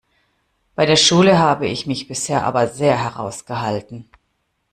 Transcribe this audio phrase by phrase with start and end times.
[0.73, 4.09] Bei der Schule habe ich mich bisher aber sehr heraus gehalten.